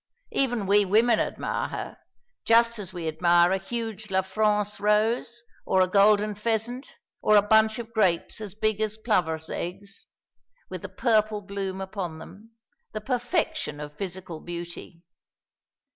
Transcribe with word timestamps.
Even 0.31 0.65
we 0.65 0.83
women 0.83 1.19
admire 1.19 1.67
her, 1.67 1.97
just 2.43 2.79
as 2.79 2.91
we 2.91 3.07
admire 3.07 3.51
a 3.51 3.59
huge 3.59 4.09
La 4.09 4.23
France 4.23 4.79
rose, 4.79 5.43
or 5.63 5.79
a 5.81 5.87
golden 5.87 6.33
pheasant, 6.33 6.95
or 7.21 7.35
a 7.35 7.41
bunch 7.43 7.77
of 7.77 7.93
grapes 7.93 8.41
as 8.41 8.55
big 8.55 8.81
as 8.81 8.97
plovers' 8.97 9.47
eggs, 9.51 10.07
with 10.71 10.81
the 10.81 10.89
purple 10.89 11.39
bloom 11.43 11.79
upon 11.79 12.17
them; 12.17 12.49
the 12.93 12.99
perfection 12.99 13.79
of 13.79 13.95
physical 13.95 14.39
beauty. 14.41 15.03